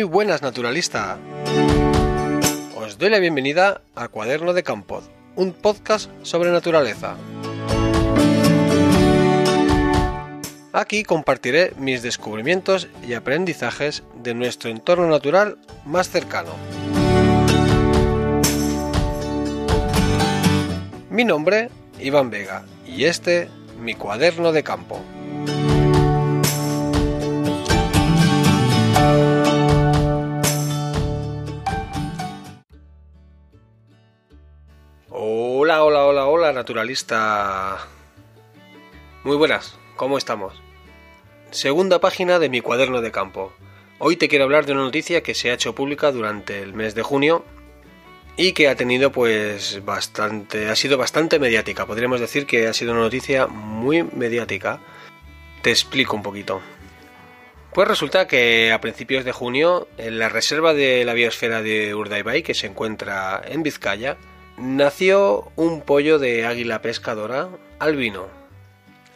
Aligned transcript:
Muy 0.00 0.08
buenas, 0.08 0.40
naturalista. 0.40 1.18
Os 2.74 2.96
doy 2.96 3.10
la 3.10 3.18
bienvenida 3.18 3.82
a 3.94 4.08
Cuaderno 4.08 4.54
de 4.54 4.62
Campo, 4.62 5.02
un 5.36 5.52
podcast 5.52 6.10
sobre 6.22 6.50
naturaleza. 6.50 7.16
Aquí 10.72 11.02
compartiré 11.02 11.74
mis 11.76 12.00
descubrimientos 12.00 12.88
y 13.06 13.12
aprendizajes 13.12 14.02
de 14.14 14.32
nuestro 14.32 14.70
entorno 14.70 15.06
natural 15.06 15.58
más 15.84 16.08
cercano. 16.08 16.52
Mi 21.10 21.24
nombre, 21.24 21.68
Iván 22.00 22.30
Vega, 22.30 22.64
y 22.86 23.04
este, 23.04 23.50
mi 23.78 23.92
cuaderno 23.92 24.52
de 24.52 24.62
campo. 24.62 24.98
Naturalista. 36.70 37.78
Muy 39.24 39.36
buenas, 39.36 39.76
¿cómo 39.96 40.16
estamos? 40.16 40.54
Segunda 41.50 42.00
página 42.00 42.38
de 42.38 42.48
mi 42.48 42.60
cuaderno 42.60 43.00
de 43.00 43.10
campo. 43.10 43.52
Hoy 43.98 44.14
te 44.14 44.28
quiero 44.28 44.44
hablar 44.44 44.66
de 44.66 44.72
una 44.72 44.82
noticia 44.82 45.20
que 45.20 45.34
se 45.34 45.50
ha 45.50 45.54
hecho 45.54 45.74
pública 45.74 46.12
durante 46.12 46.62
el 46.62 46.72
mes 46.72 46.94
de 46.94 47.02
junio 47.02 47.44
y 48.36 48.52
que 48.52 48.68
ha 48.68 48.76
tenido 48.76 49.10
pues 49.10 49.84
bastante, 49.84 50.68
ha 50.68 50.76
sido 50.76 50.96
bastante 50.96 51.40
mediática. 51.40 51.86
Podríamos 51.86 52.20
decir 52.20 52.46
que 52.46 52.68
ha 52.68 52.72
sido 52.72 52.92
una 52.92 53.00
noticia 53.00 53.48
muy 53.48 54.04
mediática. 54.04 54.78
Te 55.62 55.70
explico 55.70 56.14
un 56.14 56.22
poquito. 56.22 56.60
Pues 57.74 57.88
resulta 57.88 58.28
que 58.28 58.70
a 58.70 58.80
principios 58.80 59.24
de 59.24 59.32
junio, 59.32 59.88
en 59.98 60.20
la 60.20 60.28
reserva 60.28 60.72
de 60.72 61.04
la 61.04 61.14
biosfera 61.14 61.62
de 61.62 61.96
Urdaibai, 61.96 62.44
que 62.44 62.54
se 62.54 62.68
encuentra 62.68 63.42
en 63.44 63.64
Vizcaya, 63.64 64.18
nació 64.60 65.50
un 65.56 65.82
pollo 65.82 66.18
de 66.18 66.46
águila 66.46 66.82
pescadora 66.82 67.48
albino. 67.78 68.28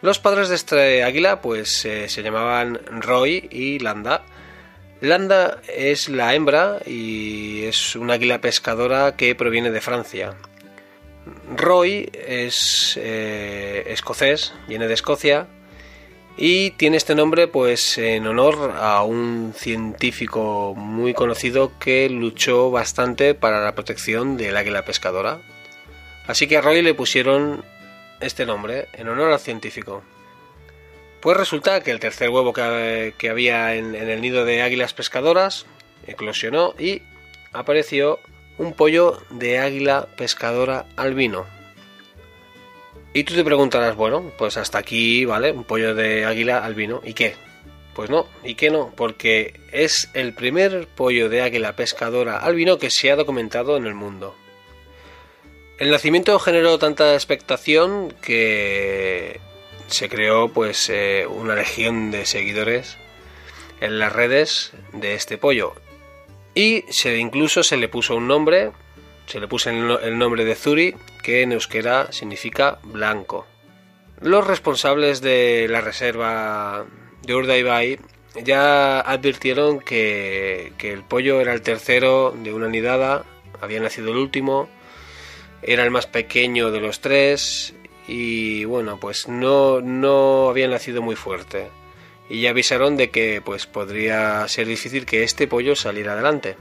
Los 0.00 0.18
padres 0.18 0.48
de 0.48 0.54
este 0.54 1.04
águila 1.04 1.40
pues 1.40 1.84
eh, 1.84 2.08
se 2.08 2.22
llamaban 2.22 2.80
Roy 3.00 3.48
y 3.50 3.78
Landa. 3.78 4.22
Landa 5.00 5.60
es 5.68 6.08
la 6.08 6.34
hembra 6.34 6.78
y 6.86 7.64
es 7.64 7.96
un 7.96 8.10
águila 8.10 8.40
pescadora 8.40 9.16
que 9.16 9.34
proviene 9.34 9.70
de 9.70 9.80
Francia. 9.80 10.34
Roy 11.56 12.10
es 12.12 12.98
eh, 13.00 13.84
escocés, 13.88 14.54
viene 14.68 14.88
de 14.88 14.94
Escocia 14.94 15.46
y 16.36 16.70
tiene 16.72 16.96
este 16.96 17.14
nombre 17.14 17.46
pues 17.46 17.98
en 17.98 18.26
honor 18.26 18.74
a 18.76 19.02
un 19.02 19.52
científico 19.56 20.74
muy 20.76 21.14
conocido 21.14 21.78
que 21.78 22.08
luchó 22.08 22.70
bastante 22.70 23.34
para 23.34 23.62
la 23.62 23.74
protección 23.74 24.36
del 24.36 24.56
águila 24.56 24.84
pescadora. 24.84 25.40
Así 26.26 26.46
que 26.46 26.56
a 26.56 26.60
Roy 26.60 26.82
le 26.82 26.94
pusieron 26.94 27.64
este 28.20 28.46
nombre 28.46 28.88
en 28.92 29.08
honor 29.08 29.32
al 29.32 29.40
científico. 29.40 30.02
Pues 31.20 31.36
resulta 31.36 31.82
que 31.82 31.90
el 31.90 32.00
tercer 32.00 32.30
huevo 32.30 32.52
que, 32.52 33.28
había 33.30 33.74
en, 33.74 33.94
en 33.94 34.08
el 34.08 34.20
nido 34.20 34.44
de 34.44 34.62
águilas 34.62 34.94
pescadoras 34.94 35.66
eclosionó 36.06 36.74
y 36.78 37.02
apareció 37.52 38.18
un 38.58 38.72
pollo 38.72 39.22
de 39.30 39.58
águila 39.58 40.08
pescadora 40.16 40.86
albino. 40.96 41.46
Y 43.14 43.24
tú 43.24 43.34
te 43.34 43.44
preguntarás, 43.44 43.94
bueno, 43.94 44.32
pues 44.38 44.56
hasta 44.56 44.78
aquí, 44.78 45.24
¿vale? 45.24 45.52
Un 45.52 45.64
pollo 45.64 45.94
de 45.94 46.24
águila 46.24 46.64
albino. 46.64 47.02
¿Y 47.04 47.12
qué? 47.12 47.34
Pues 47.94 48.08
no, 48.08 48.26
¿y 48.42 48.54
qué 48.54 48.70
no? 48.70 48.92
Porque 48.96 49.60
es 49.70 50.08
el 50.14 50.32
primer 50.32 50.86
pollo 50.86 51.28
de 51.28 51.42
águila 51.42 51.76
pescadora 51.76 52.38
albino 52.38 52.78
que 52.78 52.88
se 52.90 53.10
ha 53.10 53.16
documentado 53.16 53.76
en 53.76 53.86
el 53.86 53.94
mundo. 53.94 54.34
El 55.78 55.90
nacimiento 55.90 56.38
generó 56.38 56.78
tanta 56.78 57.12
expectación 57.12 58.14
que 58.22 59.40
se 59.88 60.08
creó 60.08 60.48
pues 60.48 60.88
eh, 60.88 61.26
una 61.28 61.54
legión 61.54 62.10
de 62.10 62.24
seguidores 62.24 62.96
en 63.80 63.98
las 63.98 64.12
redes 64.12 64.72
de 64.94 65.14
este 65.14 65.36
pollo. 65.36 65.74
Y 66.54 66.84
se, 66.88 67.18
incluso 67.18 67.62
se 67.62 67.76
le 67.76 67.88
puso 67.88 68.16
un 68.16 68.26
nombre, 68.26 68.70
se 69.26 69.38
le 69.38 69.48
puso 69.48 69.68
el 69.68 70.18
nombre 70.18 70.46
de 70.46 70.54
Zuri, 70.54 70.94
que 71.22 71.42
en 71.42 71.52
euskera 71.52 72.12
significa 72.12 72.78
blanco. 72.82 73.46
Los 74.20 74.46
responsables 74.46 75.20
de 75.20 75.66
la 75.68 75.80
reserva 75.80 76.86
de 77.22 77.34
Urdaibai 77.34 77.98
ya 78.42 79.00
advirtieron 79.00 79.80
que, 79.80 80.72
que, 80.78 80.92
el 80.92 81.02
pollo 81.02 81.40
era 81.40 81.52
el 81.52 81.62
tercero 81.62 82.34
de 82.36 82.52
una 82.52 82.68
nidada, 82.68 83.24
había 83.60 83.80
nacido 83.80 84.10
el 84.10 84.16
último, 84.16 84.68
era 85.62 85.84
el 85.84 85.90
más 85.90 86.06
pequeño 86.06 86.70
de 86.70 86.80
los 86.80 87.00
tres 87.00 87.74
y 88.08 88.64
bueno, 88.64 88.98
pues 88.98 89.28
no, 89.28 89.80
no 89.80 90.48
había 90.48 90.68
nacido 90.68 91.02
muy 91.02 91.16
fuerte. 91.16 91.68
Y 92.28 92.40
ya 92.42 92.50
avisaron 92.50 92.96
de 92.96 93.10
que 93.10 93.42
pues 93.44 93.66
podría 93.66 94.46
ser 94.48 94.66
difícil 94.66 95.06
que 95.06 95.22
este 95.22 95.46
pollo 95.46 95.76
saliera 95.76 96.12
adelante. 96.12 96.56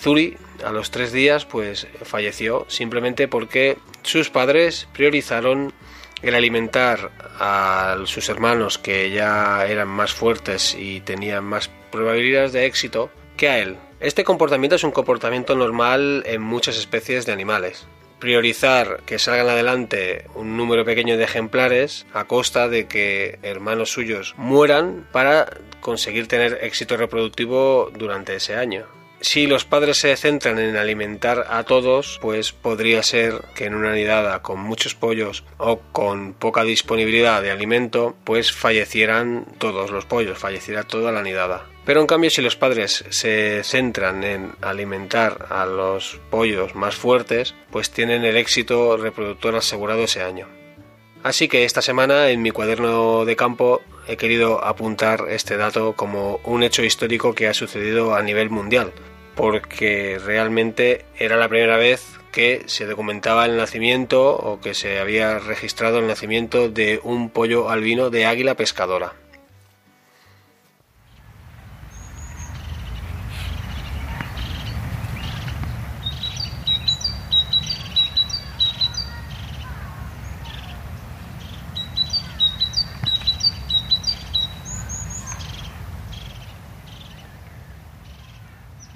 Zuri 0.00 0.36
a 0.64 0.72
los 0.72 0.90
tres 0.90 1.12
días 1.12 1.44
pues 1.44 1.86
falleció 2.02 2.64
simplemente 2.68 3.28
porque 3.28 3.76
sus 4.02 4.30
padres 4.30 4.88
priorizaron 4.94 5.74
el 6.22 6.34
alimentar 6.34 7.10
a 7.38 7.98
sus 8.04 8.28
hermanos 8.28 8.78
que 8.78 9.10
ya 9.10 9.66
eran 9.66 9.88
más 9.88 10.12
fuertes 10.12 10.74
y 10.78 11.00
tenían 11.00 11.44
más 11.44 11.70
probabilidades 11.90 12.52
de 12.52 12.66
éxito 12.66 13.10
que 13.36 13.48
a 13.48 13.58
él. 13.58 13.76
Este 14.00 14.24
comportamiento 14.24 14.76
es 14.76 14.84
un 14.84 14.90
comportamiento 14.90 15.54
normal 15.54 16.22
en 16.26 16.40
muchas 16.40 16.78
especies 16.78 17.26
de 17.26 17.32
animales. 17.32 17.86
Priorizar 18.18 19.00
que 19.06 19.18
salgan 19.18 19.48
adelante 19.48 20.26
un 20.34 20.56
número 20.56 20.84
pequeño 20.84 21.16
de 21.16 21.24
ejemplares 21.24 22.06
a 22.12 22.24
costa 22.24 22.68
de 22.68 22.86
que 22.86 23.38
hermanos 23.42 23.90
suyos 23.90 24.34
mueran 24.36 25.06
para 25.12 25.46
conseguir 25.80 26.26
tener 26.26 26.58
éxito 26.62 26.98
reproductivo 26.98 27.90
durante 27.94 28.36
ese 28.36 28.56
año 28.56 28.99
si 29.20 29.46
los 29.46 29.64
padres 29.64 29.98
se 29.98 30.16
centran 30.16 30.58
en 30.58 30.76
alimentar 30.76 31.46
a 31.50 31.64
todos, 31.64 32.18
pues 32.22 32.52
podría 32.52 33.02
ser 33.02 33.42
que 33.54 33.66
en 33.66 33.74
una 33.74 33.92
nidada 33.92 34.42
con 34.42 34.60
muchos 34.60 34.94
pollos 34.94 35.44
o 35.58 35.80
con 35.92 36.32
poca 36.32 36.64
disponibilidad 36.64 37.42
de 37.42 37.50
alimento, 37.50 38.16
pues 38.24 38.52
fallecieran 38.52 39.46
todos 39.58 39.90
los 39.90 40.06
pollos, 40.06 40.38
falleciera 40.38 40.84
toda 40.84 41.12
la 41.12 41.22
nidada. 41.22 41.66
Pero 41.84 42.00
en 42.00 42.06
cambio 42.06 42.30
si 42.30 42.42
los 42.42 42.56
padres 42.56 43.04
se 43.10 43.62
centran 43.64 44.22
en 44.24 44.52
alimentar 44.60 45.46
a 45.50 45.66
los 45.66 46.20
pollos 46.30 46.74
más 46.74 46.94
fuertes, 46.94 47.54
pues 47.70 47.90
tienen 47.90 48.24
el 48.24 48.36
éxito 48.36 48.96
reproductor 48.96 49.56
asegurado 49.56 50.04
ese 50.04 50.22
año. 50.22 50.59
Así 51.22 51.48
que 51.48 51.64
esta 51.64 51.82
semana 51.82 52.30
en 52.30 52.40
mi 52.40 52.50
cuaderno 52.50 53.26
de 53.26 53.36
campo 53.36 53.82
he 54.08 54.16
querido 54.16 54.64
apuntar 54.64 55.26
este 55.28 55.58
dato 55.58 55.92
como 55.94 56.40
un 56.44 56.62
hecho 56.62 56.82
histórico 56.82 57.34
que 57.34 57.46
ha 57.46 57.54
sucedido 57.54 58.14
a 58.14 58.22
nivel 58.22 58.48
mundial, 58.48 58.92
porque 59.34 60.18
realmente 60.24 61.04
era 61.18 61.36
la 61.36 61.48
primera 61.48 61.76
vez 61.76 62.18
que 62.32 62.62
se 62.66 62.86
documentaba 62.86 63.44
el 63.44 63.56
nacimiento 63.58 64.34
o 64.34 64.60
que 64.60 64.72
se 64.72 64.98
había 64.98 65.38
registrado 65.38 65.98
el 65.98 66.06
nacimiento 66.06 66.70
de 66.70 67.00
un 67.02 67.28
pollo 67.28 67.68
albino 67.68 68.08
de 68.08 68.24
águila 68.24 68.54
pescadora. 68.54 69.12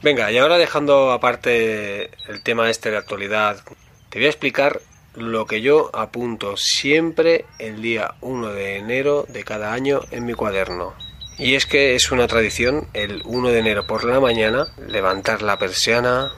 Venga, 0.00 0.30
y 0.30 0.38
ahora 0.38 0.58
dejando 0.58 1.10
aparte 1.10 2.10
el 2.28 2.40
tema 2.44 2.70
este 2.70 2.92
de 2.92 2.98
actualidad, 2.98 3.64
te 4.10 4.20
voy 4.20 4.26
a 4.26 4.30
explicar 4.30 4.80
lo 5.16 5.46
que 5.46 5.60
yo 5.60 5.90
apunto 5.92 6.56
siempre 6.56 7.46
el 7.58 7.82
día 7.82 8.14
1 8.20 8.52
de 8.52 8.76
enero 8.76 9.26
de 9.28 9.42
cada 9.42 9.72
año 9.72 10.02
en 10.12 10.24
mi 10.24 10.34
cuaderno. 10.34 10.94
Y 11.36 11.56
es 11.56 11.66
que 11.66 11.96
es 11.96 12.12
una 12.12 12.28
tradición 12.28 12.86
el 12.94 13.22
1 13.24 13.48
de 13.48 13.58
enero 13.58 13.88
por 13.88 14.04
la 14.04 14.20
mañana 14.20 14.68
levantar 14.86 15.42
la 15.42 15.58
persiana, 15.58 16.30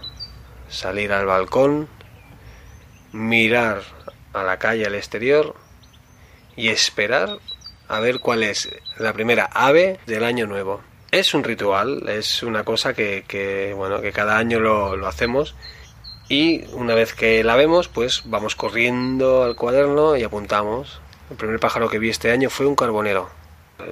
salir 0.70 1.12
al 1.12 1.26
balcón, 1.26 1.86
mirar 3.12 3.82
a 4.32 4.42
la 4.42 4.58
calle 4.58 4.86
al 4.86 4.94
exterior 4.94 5.54
y 6.56 6.68
esperar 6.68 7.38
a 7.88 8.00
ver 8.00 8.20
cuál 8.20 8.42
es 8.42 8.70
la 8.96 9.12
primera 9.12 9.50
ave 9.52 10.00
del 10.06 10.24
año 10.24 10.46
nuevo. 10.46 10.80
Es 11.12 11.34
un 11.34 11.42
ritual, 11.42 12.08
es 12.08 12.44
una 12.44 12.62
cosa 12.62 12.94
que, 12.94 13.74
bueno, 13.76 14.00
que 14.00 14.12
cada 14.12 14.38
año 14.38 14.60
lo, 14.60 15.06
hacemos 15.08 15.56
y 16.28 16.64
una 16.72 16.94
vez 16.94 17.14
que 17.14 17.42
la 17.42 17.56
vemos, 17.56 17.88
pues 17.88 18.22
vamos 18.26 18.54
corriendo 18.54 19.42
al 19.42 19.56
cuaderno 19.56 20.16
y 20.16 20.22
apuntamos. 20.22 21.00
El 21.28 21.36
primer 21.36 21.58
pájaro 21.58 21.88
que 21.88 21.98
vi 21.98 22.10
este 22.10 22.30
año 22.30 22.48
fue 22.48 22.66
un 22.66 22.76
carbonero. 22.76 23.28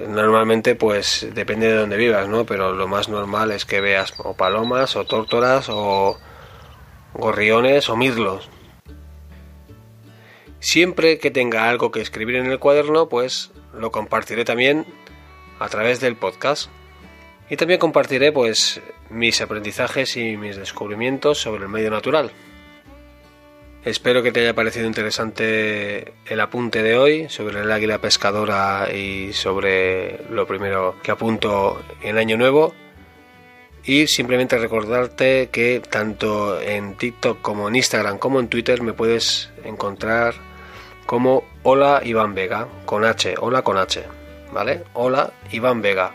Normalmente, 0.07 0.75
pues 0.75 1.27
depende 1.33 1.67
de 1.67 1.75
dónde 1.75 1.97
vivas, 1.97 2.29
¿no? 2.29 2.45
Pero 2.45 2.73
lo 2.73 2.87
más 2.87 3.09
normal 3.09 3.51
es 3.51 3.65
que 3.65 3.81
veas 3.81 4.13
o 4.19 4.35
palomas, 4.35 4.95
o 4.95 5.03
tórtolas, 5.03 5.67
o 5.69 6.17
gorriones, 7.13 7.89
o 7.89 7.97
mirlos. 7.97 8.49
Siempre 10.61 11.19
que 11.19 11.31
tenga 11.31 11.69
algo 11.69 11.91
que 11.91 11.99
escribir 11.99 12.37
en 12.37 12.45
el 12.45 12.59
cuaderno, 12.59 13.09
pues 13.09 13.51
lo 13.73 13.91
compartiré 13.91 14.45
también 14.45 14.85
a 15.59 15.67
través 15.67 15.99
del 15.99 16.15
podcast. 16.15 16.69
Y 17.49 17.57
también 17.57 17.79
compartiré 17.79 18.31
pues 18.31 18.79
mis 19.09 19.41
aprendizajes 19.41 20.15
y 20.17 20.37
mis 20.37 20.55
descubrimientos 20.55 21.39
sobre 21.39 21.63
el 21.63 21.69
medio 21.69 21.89
natural. 21.89 22.31
Espero 23.85 24.21
que 24.21 24.31
te 24.31 24.41
haya 24.41 24.53
parecido 24.53 24.85
interesante 24.85 26.13
el 26.27 26.39
apunte 26.41 26.83
de 26.83 26.97
hoy 26.97 27.29
sobre 27.29 27.61
el 27.61 27.71
águila 27.71 27.99
pescadora 27.99 28.89
y 28.93 29.31
sobre 29.33 30.19
lo 30.29 30.45
primero 30.45 30.95
que 31.01 31.11
apunto 31.11 31.81
en 32.03 32.17
Año 32.17 32.37
Nuevo. 32.37 32.73
Y 33.85 34.07
simplemente 34.07 34.57
recordarte 34.57 35.49
que 35.49 35.81
tanto 35.89 36.59
en 36.61 36.95
TikTok 36.95 37.41
como 37.41 37.69
en 37.69 37.77
Instagram 37.77 38.19
como 38.19 38.39
en 38.39 38.49
Twitter 38.49 38.83
me 38.83 38.93
puedes 38.93 39.49
encontrar 39.63 40.35
como 41.05 41.43
Hola 41.63 42.01
Iván 42.03 42.35
Vega, 42.35 42.67
con 42.85 43.05
H, 43.05 43.35
hola 43.39 43.63
con 43.63 43.77
H, 43.77 44.03
¿vale? 44.51 44.83
Hola 44.93 45.31
Iván 45.51 45.81
Vega. 45.81 46.13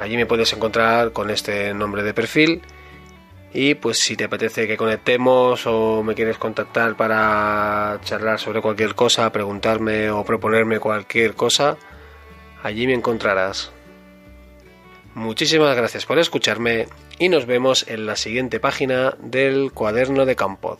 Allí 0.00 0.16
me 0.16 0.26
puedes 0.26 0.52
encontrar 0.52 1.12
con 1.12 1.30
este 1.30 1.74
nombre 1.74 2.02
de 2.02 2.14
perfil 2.14 2.62
y 3.52 3.74
pues 3.74 3.98
si 3.98 4.16
te 4.16 4.24
apetece 4.24 4.66
que 4.66 4.76
conectemos 4.76 5.66
o 5.66 6.02
me 6.02 6.14
quieres 6.14 6.38
contactar 6.38 6.96
para 6.96 8.00
charlar 8.04 8.38
sobre 8.38 8.62
cualquier 8.62 8.94
cosa, 8.94 9.30
preguntarme 9.30 10.10
o 10.10 10.24
proponerme 10.24 10.78
cualquier 10.78 11.34
cosa, 11.34 11.76
allí 12.62 12.86
me 12.86 12.94
encontrarás. 12.94 13.72
Muchísimas 15.14 15.76
gracias 15.76 16.06
por 16.06 16.18
escucharme 16.18 16.86
y 17.18 17.28
nos 17.28 17.44
vemos 17.44 17.86
en 17.88 18.06
la 18.06 18.16
siguiente 18.16 18.60
página 18.60 19.16
del 19.18 19.72
cuaderno 19.72 20.24
de 20.24 20.36
Campod. 20.36 20.78